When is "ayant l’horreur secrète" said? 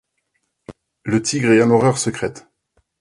1.51-2.47